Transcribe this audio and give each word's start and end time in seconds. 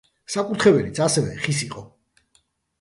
საკურთხეველიც 0.35 1.03
ასევე 1.09 1.37
ხის 1.45 1.63
იყო. 1.69 1.87